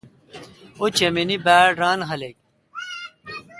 [0.79, 2.35] اوں چمینی باڑران خلق۔